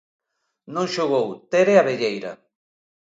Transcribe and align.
Non 0.73 0.87
xogou 0.95 1.27
Tere 1.51 1.73
Abelleira. 1.77 2.33